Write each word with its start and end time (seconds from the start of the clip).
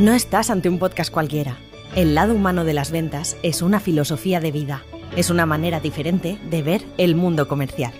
No 0.00 0.12
estás 0.12 0.48
ante 0.50 0.68
un 0.68 0.78
podcast 0.78 1.10
cualquiera. 1.10 1.56
El 1.96 2.14
lado 2.14 2.32
humano 2.32 2.64
de 2.64 2.72
las 2.72 2.92
ventas 2.92 3.36
es 3.42 3.62
una 3.62 3.80
filosofía 3.80 4.38
de 4.38 4.52
vida. 4.52 4.84
Es 5.16 5.28
una 5.28 5.44
manera 5.44 5.80
diferente 5.80 6.38
de 6.48 6.62
ver 6.62 6.84
el 6.98 7.16
mundo 7.16 7.48
comercial. 7.48 7.92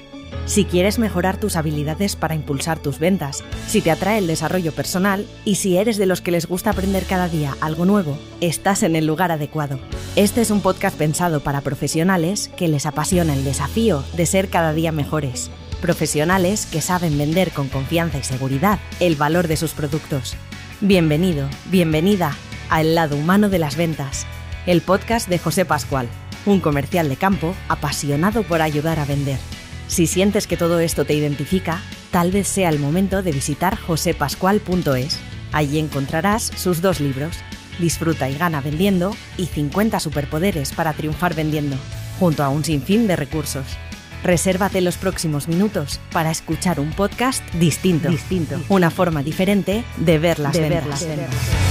Si 0.47 0.65
quieres 0.65 1.01
mejorar 1.01 1.41
tus 1.41 1.57
habilidades 1.57 2.15
para 2.15 2.37
impulsar 2.37 2.79
tus 2.79 3.01
ventas, 3.01 3.43
si 3.67 3.81
te 3.81 3.91
atrae 3.91 4.19
el 4.19 4.29
desarrollo 4.29 4.71
personal 4.71 5.27
y 5.45 5.57
si 5.57 5.77
eres 5.77 5.97
de 5.97 6.07
los 6.07 6.21
que 6.21 6.31
les 6.31 6.47
gusta 6.47 6.71
aprender 6.71 7.05
cada 7.05 7.29
día 7.29 7.57
algo 7.61 7.85
nuevo, 7.85 8.17
estás 8.41 8.85
en 8.85 8.95
el 8.95 9.05
lugar 9.05 9.33
adecuado. 9.33 9.81
Este 10.15 10.41
es 10.41 10.53
un 10.53 10.61
podcast 10.61 10.97
pensado 10.97 11.41
para 11.41 11.63
profesionales 11.63 12.49
que 12.57 12.69
les 12.69 12.87
apasiona 12.87 13.35
el 13.35 13.43
desafío 13.43 14.05
de 14.17 14.25
ser 14.25 14.51
cada 14.51 14.73
día 14.73 14.93
mejores. 14.93 15.51
Profesionales 15.81 16.67
que 16.67 16.81
saben 16.81 17.19
vender 17.19 17.51
con 17.51 17.67
confianza 17.67 18.19
y 18.19 18.23
seguridad 18.23 18.79
el 19.01 19.17
valor 19.17 19.49
de 19.49 19.57
sus 19.57 19.73
productos 19.73 20.37
Bienvenido, 20.81 21.49
bienvenida 21.73 22.37
a 22.71 22.83
El 22.83 22.95
lado 22.95 23.17
humano 23.17 23.49
de 23.49 23.59
las 23.59 23.75
ventas, 23.75 24.27
el 24.65 24.81
podcast 24.81 25.29
de 25.29 25.41
José 25.41 25.65
Pascual, 25.65 26.09
un 26.47 26.61
comercial 26.61 27.09
de 27.09 27.17
campo 27.17 27.57
apasionado 27.69 28.45
por 28.45 28.63
ayudar 28.63 29.01
a 29.01 29.05
vender. 29.05 29.41
Si 29.89 30.07
sientes 30.07 30.47
que 30.47 30.57
todo 30.57 30.79
esto 30.79 31.05
te 31.05 31.15
identifica, 31.15 31.83
tal 32.13 32.31
vez 32.31 32.47
sea 32.47 32.69
el 32.69 32.79
momento 32.79 33.25
de 33.25 33.33
visitar 33.33 33.77
josepascual.es. 33.77 35.19
Allí 35.51 35.81
encontrarás 35.81 36.45
sus 36.45 36.81
dos 36.81 37.01
libros, 37.01 37.35
Disfruta 37.81 38.31
y 38.31 38.37
gana 38.37 38.61
vendiendo 38.61 39.17
y 39.37 39.47
50 39.47 39.99
superpoderes 39.99 40.73
para 40.73 40.93
triunfar 40.93 41.35
vendiendo, 41.35 41.77
junto 42.21 42.45
a 42.45 42.51
un 42.51 42.65
sinfín 42.65 43.09
de 43.09 43.17
recursos. 43.17 43.67
Resérvate 44.25 44.81
los 44.81 44.97
próximos 44.97 45.49
minutos 45.49 46.01
para 46.13 46.31
escuchar 46.31 46.81
un 46.81 46.91
podcast 46.91 47.43
distinto, 47.55 48.11
distinto. 48.11 48.61
Una 48.69 48.91
forma 48.91 49.23
diferente 49.23 49.85
de 49.97 50.19
ver 50.19 50.39
las 50.39 50.55
de 50.55 50.61
ventas. 50.63 50.85
Ver 50.85 50.89
las 50.89 51.03
Everyone 51.03 51.68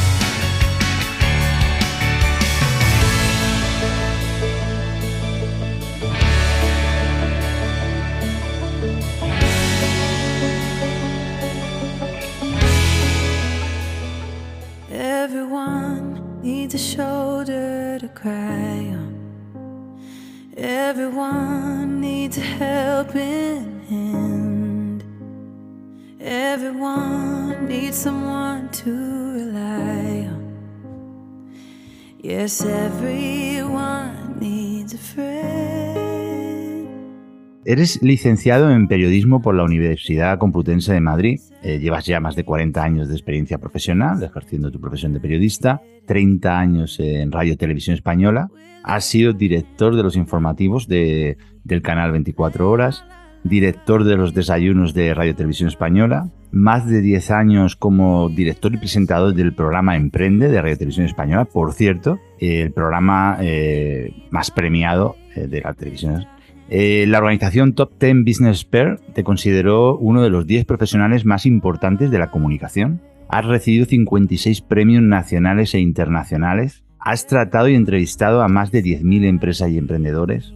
Eres 37.66 38.02
licenciado 38.02 38.72
en 38.72 38.88
periodismo 38.88 39.42
por 39.42 39.54
la 39.54 39.64
Universidad 39.64 40.38
Complutense 40.38 40.94
de 40.94 41.02
Madrid. 41.02 41.40
Eh, 41.62 41.80
llevas 41.80 42.06
ya 42.06 42.22
más 42.22 42.36
de 42.36 42.46
40 42.46 42.82
años 42.82 43.10
de 43.10 43.14
experiencia 43.14 43.58
profesional 43.58 44.24
ejerciendo 44.24 44.72
tu 44.72 44.80
profesión 44.80 45.14
de 45.14 45.20
periodista, 45.20 45.82
30 46.06 46.58
años 46.58 46.98
en 47.00 47.32
Radio 47.32 47.58
Televisión 47.58 47.94
Española. 47.94 48.50
Ha 48.84 49.02
sido 49.02 49.34
director 49.34 49.96
de 49.96 50.04
los 50.04 50.16
informativos 50.16 50.88
del 50.88 51.82
canal 51.84 52.14
24 52.14 52.72
Horas, 52.72 53.04
director 53.44 54.04
de 54.04 54.18
los 54.18 54.34
desayunos 54.34 54.94
de 54.94 55.14
Radio 55.14 55.36
Televisión 55.36 55.70
Española, 55.70 56.30
más 56.52 56.88
de 56.88 57.02
10 57.02 57.32
años 57.32 57.76
como 57.76 58.30
director 58.30 58.74
y 58.74 58.78
presentador 58.78 59.34
del 59.34 59.54
programa 59.54 59.96
Emprende 59.96 60.50
de 60.50 60.62
Radio 60.62 60.78
Televisión 60.78 61.06
Española, 61.06 61.46
por 61.46 61.74
cierto, 61.74 62.20
el 62.40 62.72
programa 62.72 63.38
eh, 63.42 64.14
más 64.32 64.52
premiado 64.52 65.16
eh, 65.36 65.48
de 65.48 65.62
la 65.62 65.74
televisión. 65.74 66.26
Eh, 66.70 67.06
la 67.08 67.20
organización 67.20 67.74
Top 67.74 67.92
10 68.00 68.26
Business 68.26 68.66
Pair 68.66 69.00
te 69.14 69.24
consideró 69.24 69.98
uno 69.98 70.22
de 70.22 70.30
los 70.30 70.46
10 70.46 70.66
profesionales 70.66 71.26
más 71.26 71.46
importantes 71.46 72.12
de 72.12 72.20
la 72.20 72.30
comunicación. 72.30 73.02
Has 73.30 73.46
recibido 73.46 73.86
56 73.86 74.62
premios 74.62 75.04
nacionales 75.04 75.74
e 75.74 75.80
internacionales 75.80 76.84
Has 77.08 77.26
tratado 77.26 77.70
y 77.70 77.76
entrevistado 77.76 78.42
a 78.42 78.50
más 78.50 78.70
de 78.70 78.84
10.000 78.84 79.26
empresas 79.28 79.70
y 79.70 79.78
emprendedores. 79.78 80.54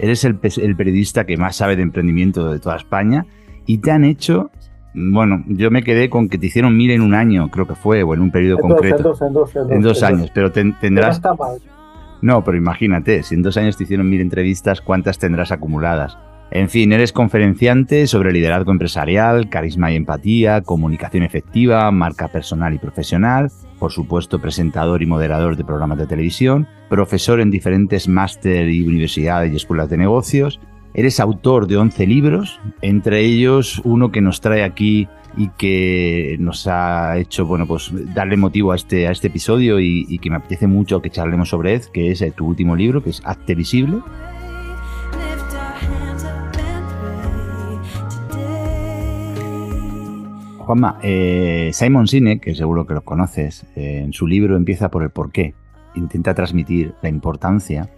Eres 0.00 0.24
el, 0.24 0.36
periodista 0.36 1.26
que 1.26 1.36
más 1.36 1.56
sabe 1.56 1.76
de 1.76 1.82
emprendimiento 1.82 2.50
de 2.50 2.58
toda 2.58 2.76
España 2.76 3.26
y 3.66 3.78
te 3.78 3.90
han 3.90 4.04
hecho 4.04 4.50
bueno, 4.92 5.44
yo 5.46 5.70
me 5.70 5.84
quedé 5.84 6.10
con 6.10 6.28
que 6.28 6.36
te 6.36 6.46
hicieron 6.46 6.76
mil 6.76 6.90
en 6.90 7.00
un 7.00 7.14
año, 7.14 7.48
creo 7.50 7.66
que 7.66 7.76
fue, 7.76 8.02
o 8.02 8.12
en 8.12 8.20
un 8.20 8.32
periodo 8.32 8.58
concreto. 8.58 8.96
en 8.96 9.32
dos, 9.32 9.54
en 9.54 9.82
dos, 9.82 10.02
años, 10.02 10.32
pero 10.34 10.50
tendrás... 10.50 11.20
No, 12.22 12.42
pero 12.42 12.56
imagínate, 12.56 13.22
si 13.22 13.36
en 13.36 13.42
dos 13.42 13.56
años 13.56 13.76
te 13.76 13.84
hicieron 13.84 14.10
mil 14.10 14.20
entrevistas, 14.20 14.80
¿cuántas 14.80 15.18
tendrás 15.18 15.52
acumuladas? 15.52 16.18
En 16.50 16.68
fin, 16.68 16.92
eres 16.92 17.12
conferenciante 17.12 18.08
sobre 18.08 18.32
liderazgo 18.32 18.72
empresarial, 18.72 19.48
carisma 19.48 19.92
y 19.92 19.96
empatía, 19.96 20.62
comunicación 20.62 21.22
efectiva, 21.22 21.88
marca 21.92 22.26
personal 22.26 22.74
y 22.74 22.78
profesional, 22.78 23.52
por 23.80 23.90
supuesto 23.90 24.40
presentador 24.40 25.02
y 25.02 25.06
moderador 25.06 25.56
de 25.56 25.64
programas 25.64 25.98
de 25.98 26.06
televisión, 26.06 26.68
profesor 26.88 27.40
en 27.40 27.50
diferentes 27.50 28.06
máster 28.06 28.68
y 28.68 28.86
universidades 28.86 29.52
y 29.52 29.56
escuelas 29.56 29.88
de 29.88 29.96
negocios, 29.96 30.60
eres 30.94 31.18
autor 31.18 31.66
de 31.66 31.78
11 31.78 32.06
libros, 32.06 32.60
entre 32.82 33.20
ellos 33.20 33.80
uno 33.84 34.12
que 34.12 34.20
nos 34.20 34.40
trae 34.40 34.62
aquí 34.62 35.08
y 35.36 35.48
que 35.48 36.36
nos 36.38 36.66
ha 36.66 37.16
hecho 37.18 37.46
bueno 37.46 37.66
pues 37.66 37.90
darle 38.14 38.36
motivo 38.36 38.72
a 38.72 38.76
este, 38.76 39.08
a 39.08 39.12
este 39.12 39.28
episodio 39.28 39.80
y, 39.80 40.04
y 40.08 40.18
que 40.18 40.28
me 40.28 40.36
apetece 40.36 40.66
mucho 40.66 41.00
que 41.00 41.10
charlemos 41.10 41.48
sobre 41.48 41.74
él, 41.74 41.82
que 41.92 42.10
es 42.10 42.22
tu 42.34 42.46
último 42.46 42.76
libro, 42.76 43.02
que 43.02 43.10
es 43.10 43.22
Acte 43.24 43.54
Visible. 43.54 44.00
Juanma, 50.70 51.00
eh, 51.02 51.70
Simon 51.72 52.06
Sinek, 52.06 52.40
que 52.40 52.54
seguro 52.54 52.86
que 52.86 52.94
lo 52.94 53.02
conoces, 53.02 53.66
eh, 53.74 54.02
en 54.04 54.12
su 54.12 54.28
libro 54.28 54.56
empieza 54.56 54.88
por 54.88 55.02
el 55.02 55.10
porqué. 55.10 55.52
Intenta 55.96 56.32
transmitir 56.32 56.94
la 57.02 57.08
importancia 57.08 57.90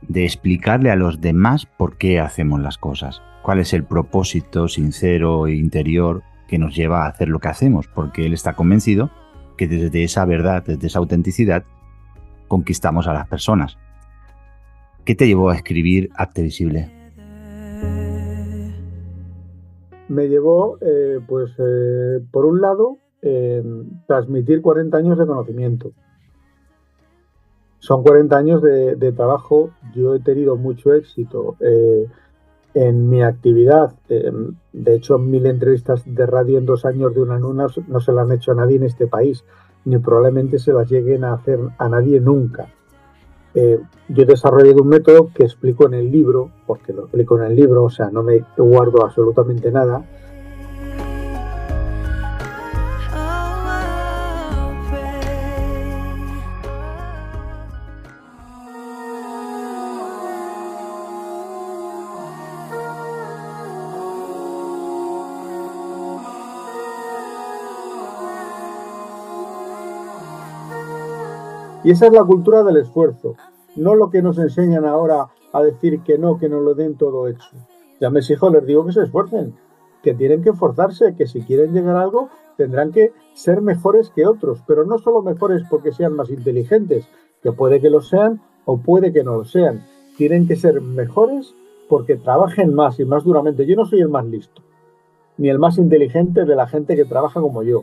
de 0.00 0.24
explicarle 0.24 0.90
a 0.90 0.96
los 0.96 1.20
demás 1.20 1.66
por 1.66 1.98
qué 1.98 2.18
hacemos 2.18 2.60
las 2.60 2.78
cosas, 2.78 3.22
cuál 3.42 3.60
es 3.60 3.74
el 3.74 3.84
propósito 3.84 4.66
sincero 4.66 5.46
e 5.46 5.54
interior 5.54 6.24
que 6.48 6.58
nos 6.58 6.74
lleva 6.74 7.04
a 7.04 7.08
hacer 7.08 7.28
lo 7.28 7.38
que 7.38 7.46
hacemos, 7.46 7.86
porque 7.86 8.26
él 8.26 8.32
está 8.32 8.54
convencido 8.54 9.12
que 9.56 9.68
desde 9.68 10.02
esa 10.02 10.24
verdad, 10.24 10.64
desde 10.66 10.88
esa 10.88 10.98
autenticidad, 10.98 11.62
conquistamos 12.48 13.06
a 13.06 13.12
las 13.12 13.28
personas. 13.28 13.78
¿Qué 15.04 15.14
te 15.14 15.28
llevó 15.28 15.50
a 15.50 15.54
escribir 15.54 16.10
Acte 16.16 16.42
Visible? 16.42 17.01
Me 20.12 20.28
llevó, 20.28 20.78
eh, 20.80 21.20
pues, 21.26 21.52
eh, 21.58 22.20
por 22.30 22.44
un 22.44 22.60
lado, 22.60 22.98
transmitir 24.08 24.60
40 24.60 24.96
años 24.96 25.16
de 25.16 25.26
conocimiento. 25.26 25.92
Son 27.78 28.02
40 28.02 28.36
años 28.36 28.62
de, 28.62 29.12
trabajo. 29.12 29.70
Yo 29.94 30.16
he 30.16 30.18
tenido 30.18 30.56
mucho 30.56 30.92
éxito 30.92 31.54
eh, 31.60 32.06
en 32.74 33.08
mi 33.08 33.22
actividad. 33.22 33.94
de 34.08 34.94
hecho, 34.94 35.18
mil 35.18 35.46
entrevistas 35.46 36.02
de 36.04 36.26
radio 36.26 36.58
en 36.58 36.66
dos 36.66 36.84
años 36.84 37.14
de 37.14 37.22
una 37.22 37.36
en 37.36 37.44
una 37.44 37.68
no 37.86 38.00
se 38.00 38.12
las 38.12 38.26
han 38.26 38.32
hecho 38.32 38.52
a 38.52 38.56
nadie 38.56 38.76
en 38.76 38.84
este 38.84 39.06
país, 39.06 39.44
ni 39.84 39.98
probablemente 39.98 40.58
se 40.58 40.72
las 40.72 40.90
lleguen 40.90 41.22
a 41.22 41.34
hacer 41.34 41.60
a 41.78 41.88
nadie 41.88 42.20
nunca. 42.20 42.66
Eh, 43.54 43.78
yo 44.08 44.22
he 44.22 44.26
desarrollado 44.26 44.82
un 44.82 44.88
método 44.88 45.30
que 45.34 45.44
explico 45.44 45.86
en 45.86 45.94
el 45.94 46.10
libro, 46.10 46.50
porque 46.66 46.92
lo 46.92 47.02
explico 47.02 47.38
en 47.38 47.44
el 47.44 47.56
libro, 47.56 47.84
o 47.84 47.90
sea, 47.90 48.10
no 48.10 48.22
me 48.22 48.44
guardo 48.56 49.04
absolutamente 49.04 49.70
nada, 49.70 50.04
Y 71.84 71.90
esa 71.90 72.06
es 72.06 72.12
la 72.12 72.24
cultura 72.24 72.62
del 72.62 72.76
esfuerzo, 72.76 73.34
no 73.76 73.94
lo 73.94 74.10
que 74.10 74.22
nos 74.22 74.38
enseñan 74.38 74.84
ahora 74.84 75.28
a 75.52 75.62
decir 75.62 76.00
que 76.02 76.18
no, 76.18 76.38
que 76.38 76.48
no 76.48 76.60
lo 76.60 76.74
den 76.74 76.96
todo 76.96 77.26
hecho. 77.28 77.48
Ya 78.00 78.10
mis 78.10 78.30
hijos 78.30 78.52
les 78.52 78.66
digo 78.66 78.86
que 78.86 78.92
se 78.92 79.02
esfuercen, 79.02 79.54
que 80.02 80.14
tienen 80.14 80.42
que 80.42 80.50
esforzarse, 80.50 81.14
que 81.16 81.26
si 81.26 81.42
quieren 81.42 81.72
llegar 81.72 81.96
a 81.96 82.02
algo 82.02 82.28
tendrán 82.56 82.92
que 82.92 83.12
ser 83.34 83.62
mejores 83.62 84.10
que 84.10 84.26
otros, 84.26 84.62
pero 84.66 84.84
no 84.84 84.98
solo 84.98 85.22
mejores 85.22 85.62
porque 85.68 85.92
sean 85.92 86.14
más 86.14 86.30
inteligentes, 86.30 87.06
que 87.42 87.52
puede 87.52 87.80
que 87.80 87.90
lo 87.90 88.00
sean 88.00 88.40
o 88.64 88.78
puede 88.78 89.12
que 89.12 89.24
no 89.24 89.36
lo 89.36 89.44
sean. 89.44 89.84
Tienen 90.16 90.46
que 90.46 90.56
ser 90.56 90.80
mejores 90.80 91.54
porque 91.88 92.16
trabajen 92.16 92.74
más 92.74 93.00
y 93.00 93.04
más 93.04 93.24
duramente. 93.24 93.66
Yo 93.66 93.74
no 93.74 93.86
soy 93.86 94.00
el 94.00 94.08
más 94.08 94.26
listo, 94.26 94.62
ni 95.38 95.48
el 95.48 95.58
más 95.58 95.78
inteligente 95.78 96.44
de 96.44 96.56
la 96.56 96.68
gente 96.68 96.94
que 96.94 97.04
trabaja 97.04 97.40
como 97.40 97.62
yo, 97.62 97.82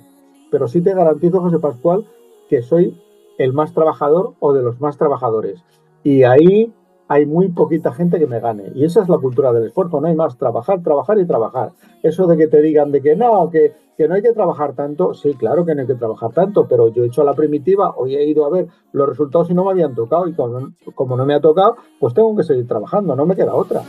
pero 0.52 0.68
sí 0.68 0.82
te 0.82 0.94
garantizo, 0.94 1.42
José 1.42 1.60
Pascual, 1.60 2.06
que 2.50 2.62
soy 2.62 2.96
el 3.40 3.54
más 3.54 3.74
trabajador 3.74 4.34
o 4.40 4.54
de 4.54 4.62
los 4.62 4.80
más 4.80 4.98
trabajadores. 4.98 5.64
Y 6.04 6.24
ahí 6.24 6.72
hay 7.08 7.26
muy 7.26 7.50
poquita 7.50 7.92
gente 7.92 8.20
que 8.20 8.28
me 8.28 8.40
gane. 8.40 8.72
Y 8.76 8.84
esa 8.84 9.02
es 9.02 9.10
la 9.10 9.18
cultura 9.18 9.52
del 9.52 9.66
esfuerzo, 9.66 10.00
no 10.00 10.08
hay 10.08 10.16
más, 10.16 10.38
trabajar, 10.38 10.84
trabajar 10.84 11.18
y 11.18 11.26
trabajar. 11.26 11.72
Eso 12.04 12.28
de 12.28 12.38
que 12.38 12.48
te 12.48 12.62
digan 12.62 12.92
de 12.92 13.02
que 13.02 13.16
no, 13.16 13.50
que, 13.50 13.74
que 13.98 14.08
no 14.08 14.14
hay 14.14 14.22
que 14.22 14.34
trabajar 14.34 14.74
tanto, 14.74 15.14
sí, 15.16 15.34
claro 15.34 15.66
que 15.66 15.74
no 15.74 15.82
hay 15.82 15.88
que 15.88 15.96
trabajar 15.96 16.32
tanto, 16.34 16.68
pero 16.68 16.90
yo 16.90 17.04
he 17.04 17.08
hecho 17.08 17.24
la 17.24 17.34
primitiva, 17.34 17.96
hoy 17.98 18.16
he 18.16 18.26
ido 18.26 18.46
a 18.46 18.50
ver 18.50 18.68
los 18.92 19.10
resultados 19.10 19.50
y 19.50 19.54
no 19.56 19.64
me 19.64 19.72
habían 19.72 19.96
tocado, 19.96 20.28
y 20.28 20.34
como, 20.34 20.74
como 20.94 21.18
no 21.18 21.26
me 21.26 21.34
ha 21.34 21.42
tocado, 21.42 21.78
pues 22.00 22.14
tengo 22.14 22.36
que 22.36 22.44
seguir 22.44 22.68
trabajando, 22.68 23.16
no 23.16 23.26
me 23.26 23.36
queda 23.36 23.56
otra. 23.56 23.82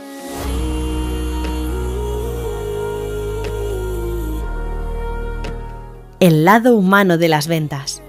El 6.19 6.45
lado 6.45 6.75
humano 6.75 7.17
de 7.17 7.29
las 7.29 7.47
ventas. 7.47 8.01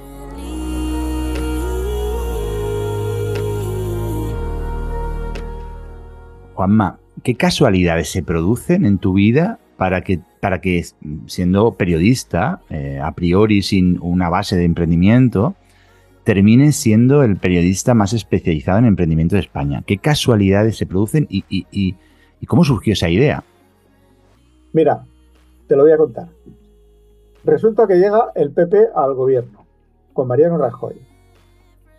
Juanma, 6.63 7.01
¿qué 7.25 7.35
casualidades 7.35 8.13
se 8.13 8.23
producen 8.23 8.85
en 8.85 8.99
tu 8.99 9.15
vida 9.15 9.59
para 9.77 10.03
que, 10.03 10.21
para 10.39 10.61
que 10.61 10.85
siendo 11.27 11.75
periodista, 11.75 12.61
eh, 12.71 13.01
a 13.03 13.11
priori 13.11 13.63
sin 13.63 13.99
una 14.01 14.29
base 14.29 14.57
de 14.57 14.63
emprendimiento, 14.63 15.57
termines 16.23 16.77
siendo 16.77 17.25
el 17.25 17.37
periodista 17.37 17.95
más 17.95 18.13
especializado 18.13 18.79
en 18.79 18.85
emprendimiento 18.85 19.35
de 19.35 19.41
España? 19.41 19.83
¿Qué 19.85 19.99
casualidades 19.99 20.77
se 20.77 20.87
producen 20.87 21.27
y, 21.29 21.45
y 21.51 22.47
cómo 22.47 22.63
surgió 22.63 22.93
esa 22.93 23.09
idea? 23.09 23.43
Mira, 24.73 25.05
te 25.67 25.75
lo 25.75 25.83
voy 25.83 25.91
a 25.91 25.97
contar. 25.97 26.29
Resulta 27.45 27.89
que 27.89 27.97
llega 27.97 28.31
el 28.37 28.53
PP 28.53 28.91
al 28.95 29.15
gobierno 29.15 29.67
con 30.13 30.29
Mariano 30.29 30.59
Rajoy 30.59 30.95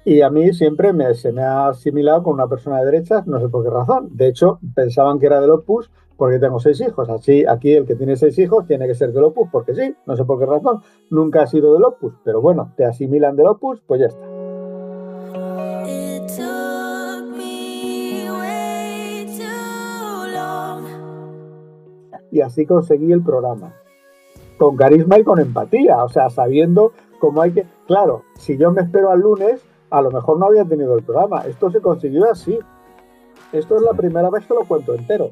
y 0.05 0.21
a 0.21 0.29
mí 0.29 0.53
siempre 0.53 0.91
me, 0.91 1.13
se 1.13 1.31
me 1.31 1.41
ha 1.41 1.67
asimilado 1.67 2.23
con 2.23 2.33
una 2.33 2.47
persona 2.47 2.79
de 2.79 2.85
derechas, 2.85 3.25
no 3.25 3.39
sé 3.39 3.47
por 3.47 3.63
qué 3.63 3.69
razón. 3.69 4.09
De 4.11 4.27
hecho, 4.27 4.59
pensaban 4.75 5.19
que 5.19 5.27
era 5.27 5.39
del 5.39 5.51
Opus 5.51 5.89
porque 6.17 6.39
tengo 6.39 6.59
seis 6.59 6.81
hijos. 6.81 7.09
Así, 7.09 7.45
aquí 7.45 7.73
el 7.73 7.85
que 7.85 7.95
tiene 7.95 8.15
seis 8.15 8.37
hijos 8.37 8.65
tiene 8.67 8.87
que 8.87 8.95
ser 8.95 9.13
del 9.13 9.23
Opus 9.23 9.49
porque 9.51 9.73
sí, 9.73 9.95
no 10.05 10.15
sé 10.15 10.25
por 10.25 10.39
qué 10.39 10.45
razón. 10.45 10.81
Nunca 11.09 11.43
ha 11.43 11.47
sido 11.47 11.73
del 11.73 11.85
Opus, 11.85 12.13
pero 12.23 12.41
bueno, 12.41 12.73
te 12.75 12.85
asimilan 12.85 13.35
del 13.35 13.47
Opus, 13.47 13.81
pues 13.87 14.01
ya 14.01 14.07
está. 14.07 14.25
Y 22.29 22.41
así 22.41 22.65
conseguí 22.65 23.11
el 23.11 23.23
programa. 23.23 23.75
Con 24.57 24.75
carisma 24.75 25.19
y 25.19 25.23
con 25.23 25.39
empatía, 25.39 26.03
o 26.03 26.09
sea, 26.09 26.29
sabiendo 26.29 26.91
cómo 27.19 27.41
hay 27.41 27.51
que... 27.51 27.65
Claro, 27.85 28.23
si 28.39 28.57
yo 28.57 28.71
me 28.71 28.81
espero 28.81 29.11
al 29.11 29.19
lunes, 29.19 29.63
a 29.93 30.01
lo 30.01 30.09
mejor 30.09 30.39
no 30.39 30.47
había 30.47 30.65
tenido 30.65 30.97
el 30.97 31.03
programa. 31.03 31.41
Esto 31.41 31.69
se 31.69 31.79
consiguió 31.79 32.29
así. 32.29 32.57
Esto 33.51 33.75
es 33.75 33.83
la 33.83 33.93
primera 33.93 34.31
vez 34.31 34.43
que 34.47 34.55
lo 34.55 34.65
cuento 34.65 34.95
entero. 34.95 35.31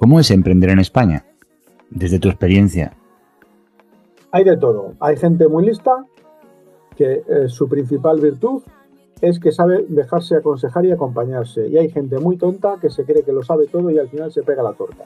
¿Cómo 0.00 0.18
es 0.18 0.32
emprender 0.32 0.70
en 0.70 0.80
España? 0.80 1.24
Desde 1.90 2.18
tu 2.18 2.28
experiencia. 2.28 2.92
Hay 4.32 4.42
de 4.42 4.56
todo. 4.56 4.94
Hay 4.98 5.16
gente 5.16 5.46
muy 5.46 5.64
lista 5.64 6.04
que 6.96 7.22
eh, 7.28 7.48
su 7.48 7.68
principal 7.68 8.20
virtud 8.20 8.64
es 9.20 9.38
que 9.38 9.52
sabe 9.52 9.86
dejarse 9.88 10.34
aconsejar 10.34 10.84
y 10.86 10.90
acompañarse. 10.90 11.68
Y 11.68 11.78
hay 11.78 11.88
gente 11.88 12.18
muy 12.18 12.36
tonta 12.36 12.78
que 12.80 12.90
se 12.90 13.04
cree 13.04 13.22
que 13.22 13.32
lo 13.32 13.44
sabe 13.44 13.68
todo 13.68 13.92
y 13.92 13.98
al 14.00 14.08
final 14.08 14.32
se 14.32 14.42
pega 14.42 14.64
la 14.64 14.72
torta. 14.72 15.04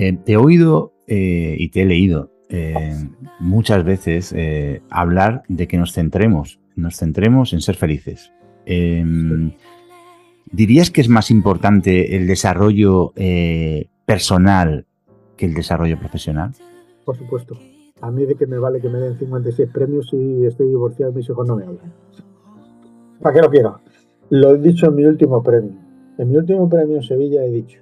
Eh, 0.00 0.16
te 0.24 0.34
he 0.34 0.36
oído 0.36 0.92
eh, 1.08 1.56
y 1.58 1.70
te 1.70 1.82
he 1.82 1.84
leído 1.84 2.30
eh, 2.50 2.94
muchas 3.40 3.82
veces 3.82 4.32
hablar 4.90 5.42
de 5.48 5.66
que 5.66 5.76
nos 5.76 5.92
centremos, 5.92 6.60
nos 6.76 6.96
centremos 6.96 7.52
en 7.52 7.60
ser 7.60 7.74
felices. 7.74 8.32
Em, 8.64 9.54
¿Dirías 10.52 10.92
que 10.92 11.00
es 11.00 11.08
más 11.08 11.32
importante 11.32 12.14
el 12.14 12.28
desarrollo 12.28 13.12
personal 14.06 14.86
que 15.36 15.46
el 15.46 15.54
desarrollo 15.54 15.98
profesional? 15.98 16.52
Por 17.04 17.16
supuesto. 17.16 17.58
A 18.00 18.12
mí 18.12 18.24
de 18.24 18.36
que 18.36 18.46
me 18.46 18.58
vale 18.58 18.80
que 18.80 18.88
me 18.88 18.98
den 18.98 19.18
56 19.18 19.68
premios 19.74 20.10
y 20.12 20.46
estoy 20.46 20.68
divorciado, 20.68 21.12
mis 21.12 21.28
hijos 21.28 21.44
no 21.44 21.56
me 21.56 21.64
hablan. 21.64 21.92
¿Para 23.20 23.34
qué 23.34 23.42
lo 23.42 23.50
quiero? 23.50 23.80
Lo 24.30 24.54
he 24.54 24.58
dicho 24.58 24.86
en 24.86 24.94
mi 24.94 25.04
último 25.04 25.42
premio. 25.42 25.72
En 26.18 26.30
mi 26.30 26.36
último 26.36 26.68
premio 26.68 26.96
en 26.96 27.02
Sevilla 27.02 27.44
he 27.44 27.50
dicho, 27.50 27.80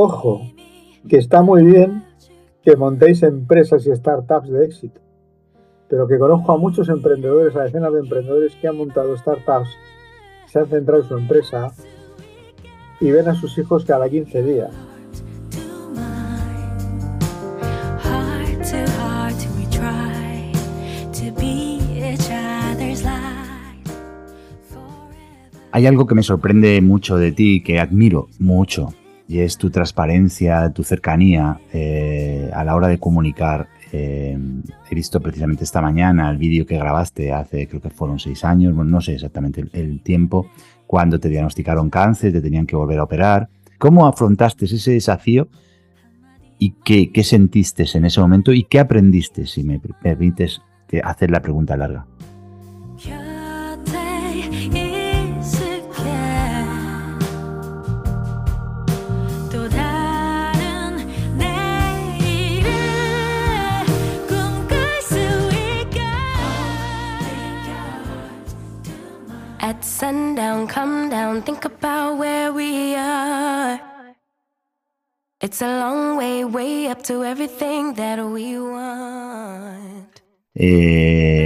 Ojo, 0.00 0.42
que 1.08 1.16
está 1.16 1.42
muy 1.42 1.64
bien 1.64 2.04
que 2.62 2.76
montéis 2.76 3.24
empresas 3.24 3.84
y 3.84 3.90
startups 3.96 4.48
de 4.48 4.64
éxito, 4.64 5.00
pero 5.88 6.06
que 6.06 6.20
conozco 6.20 6.52
a 6.52 6.56
muchos 6.56 6.88
emprendedores, 6.88 7.56
a 7.56 7.64
decenas 7.64 7.92
de 7.92 7.98
emprendedores 7.98 8.54
que 8.54 8.68
han 8.68 8.76
montado 8.76 9.16
startups, 9.16 9.70
se 10.46 10.60
han 10.60 10.68
centrado 10.68 11.02
en 11.02 11.08
su 11.08 11.18
empresa 11.18 11.72
y 13.00 13.10
ven 13.10 13.26
a 13.26 13.34
sus 13.34 13.58
hijos 13.58 13.84
cada 13.84 14.08
15 14.08 14.40
días. 14.44 14.70
Hay 25.72 25.86
algo 25.86 26.06
que 26.06 26.14
me 26.14 26.22
sorprende 26.22 26.80
mucho 26.82 27.16
de 27.16 27.32
ti, 27.32 27.64
que 27.64 27.80
admiro 27.80 28.28
mucho, 28.38 28.90
y 29.28 29.40
es 29.40 29.58
tu 29.58 29.70
transparencia, 29.70 30.70
tu 30.70 30.82
cercanía 30.82 31.60
eh, 31.72 32.50
a 32.54 32.64
la 32.64 32.74
hora 32.74 32.88
de 32.88 32.98
comunicar. 32.98 33.68
Eh, 33.92 34.38
he 34.90 34.94
visto 34.94 35.20
precisamente 35.20 35.64
esta 35.64 35.82
mañana 35.82 36.30
el 36.30 36.38
vídeo 36.38 36.64
que 36.66 36.78
grabaste 36.78 37.32
hace, 37.32 37.68
creo 37.68 37.80
que 37.82 37.90
fueron 37.90 38.18
seis 38.18 38.42
años, 38.44 38.74
bueno, 38.74 38.90
no 38.90 39.00
sé 39.02 39.14
exactamente 39.14 39.66
el, 39.72 40.00
tiempo, 40.00 40.50
cuando 40.86 41.20
te 41.20 41.28
diagnosticaron 41.28 41.90
cáncer, 41.90 42.32
te 42.32 42.40
tenían 42.40 42.66
que 42.66 42.74
volver 42.74 42.98
a 42.98 43.04
operar. 43.04 43.50
¿Cómo 43.78 44.06
afrontaste 44.06 44.64
ese 44.64 44.92
desafío 44.92 45.48
y 46.58 46.70
qué, 46.82 47.12
qué 47.12 47.22
sentiste 47.22 47.84
en 47.94 48.06
ese 48.06 48.20
momento 48.20 48.54
y 48.54 48.64
qué 48.64 48.80
aprendiste, 48.80 49.46
si 49.46 49.62
me 49.62 49.78
permites 49.78 50.62
hacer 51.04 51.30
la 51.30 51.40
pregunta 51.42 51.76
larga? 51.76 52.06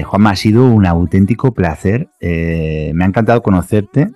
Juanma, 0.05 0.31
ha 0.31 0.37
sido 0.37 0.67
un 0.67 0.87
auténtico 0.87 1.53
placer. 1.55 2.11
Eh, 2.21 2.93
me 2.95 3.05
ha 3.05 3.09
encantado 3.09 3.43
conocerte 3.43 4.09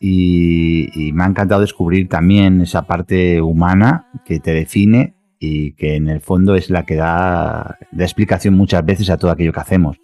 y, 0.00 1.10
me 1.12 1.24
ha 1.24 1.26
encantado 1.26 1.60
descubrir 1.60 2.08
también 2.08 2.60
esa 2.62 2.86
parte 2.86 3.40
humana 3.40 4.08
que 4.24 4.40
te 4.40 4.52
define 4.52 5.14
y 5.38 5.72
que 5.72 5.96
en 5.96 6.08
el 6.08 6.20
fondo 6.20 6.54
es 6.54 6.70
la 6.70 6.84
que 6.84 6.96
da 6.96 7.78
explicación 7.98 8.54
muchas 8.54 8.84
veces 8.84 9.10
a 9.10 9.18
todo 9.18 9.30
aquello 9.30 9.52
que 9.52 9.60
hacemos. 9.60 9.98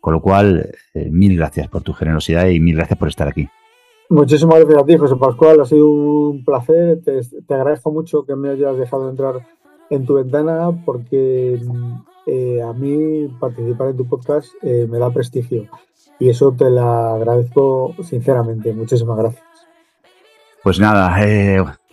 Con 0.00 0.14
lo 0.14 0.20
cual, 0.20 0.72
eh, 0.94 1.08
mil 1.10 1.36
gracias 1.36 1.68
por 1.68 1.82
tu 1.82 1.92
generosidad 1.92 2.48
y 2.48 2.60
mil 2.60 2.76
gracias 2.76 2.98
por 2.98 3.08
estar 3.08 3.28
aquí. 3.28 3.48
Muchísimas 4.08 4.58
gracias 4.60 4.82
a 4.82 4.86
ti, 4.86 4.96
José 4.96 5.16
Pascual. 5.16 5.60
Ha 5.60 5.64
sido 5.64 5.88
un 5.88 6.44
placer. 6.44 7.00
Te, 7.02 7.54
agradezco 7.54 7.92
mucho 7.92 8.24
que 8.24 8.34
me 8.34 8.50
hayas 8.50 8.76
dejado 8.76 9.08
entrar 9.08 9.46
en 9.88 10.04
tu 10.04 10.14
ventana 10.14 10.70
porque 10.84 11.60
eh, 12.26 12.62
a 12.62 12.72
mí 12.72 13.28
participar 13.38 13.88
en 13.88 13.96
tu 13.96 14.08
podcast 14.08 14.48
eh, 14.62 14.88
me 14.90 14.98
da 14.98 15.10
prestigio. 15.10 15.68
Y 16.18 16.28
eso 16.28 16.52
te 16.52 16.68
lo 16.70 16.82
agradezco 16.82 17.94
sinceramente. 18.02 18.72
Muchísimas 18.72 19.16
gracias. 19.16 19.44
Pues 20.62 20.78
nada, 20.78 21.16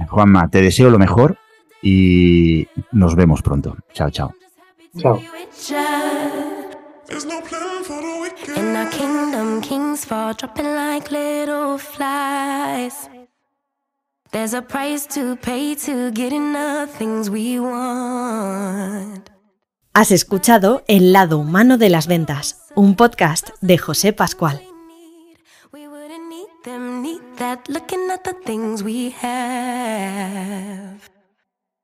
Juanma, 0.10 0.50
te 0.50 0.62
deseo 0.62 0.90
lo 0.90 1.00
mejor 1.00 1.38
y 1.82 2.68
nos 2.92 3.16
vemos 3.16 3.42
pronto. 3.42 3.78
Chao, 3.94 4.10
chao. 4.10 4.34
Chao. 4.98 5.20
In 7.10 8.76
our 8.76 8.90
kingdom, 8.90 9.62
kings 9.62 10.04
fall, 10.04 10.34
dropping 10.34 10.66
like 10.66 11.10
little 11.10 11.78
flies. 11.78 13.10
There's 14.32 14.54
a 14.54 14.62
price 14.62 15.08
to 15.16 15.38
pay 15.38 15.76
to 15.86 16.12
getting 16.12 16.52
the 16.52 16.90
things 16.98 17.30
we 17.30 17.60
want. 17.60 19.30
Has 19.96 20.12
escuchado 20.12 20.84
El 20.90 21.14
lado 21.14 21.40
humano 21.40 21.78
de 21.78 21.90
las 21.90 22.08
ventas, 22.08 22.66
un 22.76 22.96
podcast 22.96 23.52
de 23.62 23.78
José 23.78 24.12
Pascual. 24.12 24.62
We 25.72 25.88
wouldn't 25.88 26.28
need 26.30 26.50
them, 26.66 27.02
need 27.02 27.22
that, 27.38 27.70
looking 27.70 28.10
at 28.12 28.26
the 28.26 28.34
things 28.46 28.84
we 28.84 29.12
have. 29.12 31.10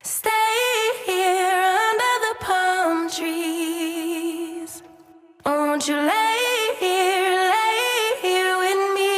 Stay 0.03 0.29
here 1.05 1.63
under 1.63 2.19
the 2.27 2.35
palm 2.45 3.09
trees. 3.09 3.92
Won't 5.45 5.87
you 5.89 5.97
lay 5.97 6.75
here, 6.79 7.51
lay 7.51 8.15
here 8.21 8.57
with 8.59 8.95
me? 8.95 9.13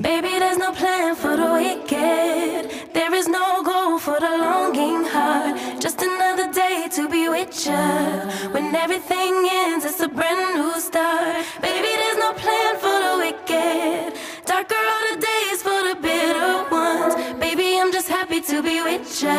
Baby, 0.00 0.38
there's 0.38 0.56
no 0.56 0.72
plan 0.72 1.14
for 1.14 1.36
the 1.36 1.52
wicked. 1.52 2.70
There 2.94 3.14
is 3.14 3.28
no 3.28 3.62
goal 3.62 3.98
for 3.98 4.18
the 4.18 4.30
longing 4.38 5.04
heart. 5.04 5.60
Just 5.78 6.00
another 6.00 6.50
day 6.50 6.88
to 6.92 7.06
be 7.08 7.28
with 7.28 7.66
ya. 7.66 8.30
When 8.52 8.74
everything 8.74 9.46
ends, 9.50 9.84
it's 9.84 10.00
a 10.00 10.08
brand 10.08 10.54
new 10.54 10.80
start. 10.80 11.44
Baby, 11.60 11.96
there's 12.00 12.16
no 12.16 12.32
plan 12.32 12.76
for 12.76 12.98
the 13.06 13.16
wicked. 13.24 14.14
Darker 14.46 14.74
are 14.74 15.14
the 15.14 15.20
days 15.20 15.62
for 15.62 15.82
the 15.88 15.96
bitter 16.00 16.64
ones. 16.70 17.14
Baby, 17.38 17.78
I'm 17.78 17.92
just 17.92 18.08
happy 18.08 18.40
to 18.40 18.62
be 18.62 18.80
with 18.82 19.22
ya. 19.22 19.36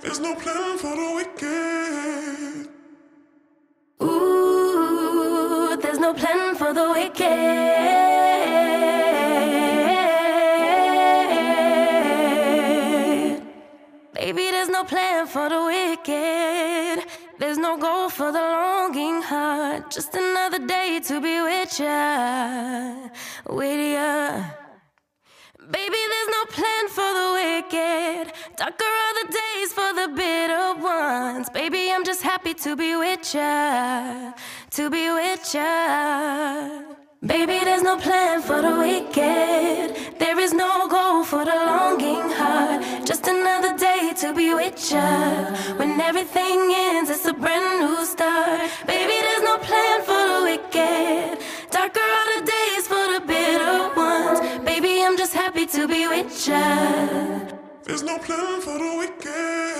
There's 0.00 0.20
no 0.20 0.36
plan 0.36 0.78
for 0.78 0.94
the 0.94 1.12
wicked. 1.16 1.77
For 6.68 6.74
the 6.74 6.90
wicked. 6.90 7.24
Baby, 14.12 14.50
there's 14.50 14.68
no 14.68 14.84
plan 14.84 15.26
for 15.26 15.48
the 15.48 15.62
wicked. 15.64 17.06
There's 17.38 17.56
no 17.56 17.78
goal 17.78 18.10
for 18.10 18.32
the 18.32 18.40
longing 18.40 19.22
heart. 19.22 19.90
Just 19.90 20.14
another 20.14 20.58
day 20.66 21.00
to 21.04 21.20
be 21.20 21.40
with 21.40 21.80
ya, 21.80 23.08
with 23.48 23.80
ya. 23.94 24.57
Baby, 25.70 25.96
there's 26.12 26.28
no 26.28 26.44
plan 26.46 26.88
for 26.88 27.10
the 27.20 27.28
wicked. 27.40 28.32
Darker 28.56 28.84
are 29.04 29.14
the 29.20 29.28
days 29.30 29.70
for 29.70 29.92
the 29.92 30.08
bitter 30.16 30.74
ones. 30.82 31.50
Baby, 31.50 31.90
I'm 31.92 32.06
just 32.06 32.22
happy 32.22 32.54
to 32.54 32.74
be 32.74 32.96
with 32.96 33.34
ya, 33.34 34.32
to 34.70 34.88
be 34.88 35.10
with 35.10 35.54
ya. 35.54 36.70
Baby, 37.20 37.58
there's 37.64 37.82
no 37.82 37.98
plan 37.98 38.40
for 38.40 38.62
the 38.62 38.76
wicked. 38.78 40.18
There 40.18 40.38
is 40.38 40.54
no 40.54 40.88
goal 40.88 41.22
for 41.24 41.44
the 41.44 41.54
longing 41.54 42.30
heart. 42.30 43.04
Just 43.04 43.26
another 43.26 43.76
day 43.76 44.14
to 44.22 44.32
be 44.32 44.54
with 44.54 44.90
ya. 44.90 45.54
When 45.76 46.00
everything 46.00 46.72
ends, 46.72 47.10
it's 47.10 47.26
a 47.26 47.34
brand 47.34 47.80
new 47.80 48.06
start. 48.06 48.17
Plan 58.18 58.60
for 58.60 58.78
the 58.78 58.96
wicked. 58.98 59.77